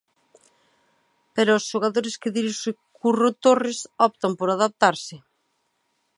[1.35, 2.69] Pero os xogadores que dirixe
[3.01, 5.15] Curro Torres optan por adaptarse.